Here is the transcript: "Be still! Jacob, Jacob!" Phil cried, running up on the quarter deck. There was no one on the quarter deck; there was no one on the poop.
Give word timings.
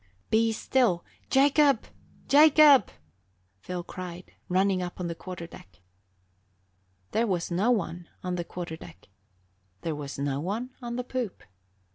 "Be 0.31 0.51
still! 0.51 1.05
Jacob, 1.29 1.85
Jacob!" 2.27 2.89
Phil 3.59 3.83
cried, 3.83 4.31
running 4.49 4.81
up 4.81 4.99
on 4.99 5.05
the 5.05 5.13
quarter 5.13 5.45
deck. 5.45 5.79
There 7.11 7.27
was 7.27 7.51
no 7.51 7.69
one 7.69 8.09
on 8.23 8.33
the 8.33 8.43
quarter 8.43 8.77
deck; 8.77 9.09
there 9.81 9.93
was 9.93 10.17
no 10.17 10.39
one 10.39 10.71
on 10.81 10.95
the 10.95 11.03
poop. 11.03 11.43